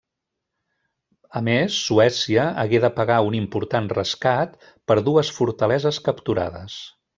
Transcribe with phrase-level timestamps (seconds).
[1.39, 4.57] A més, Suècia hagué de pagar un important rescat
[4.93, 6.83] per dues fortaleses capturades.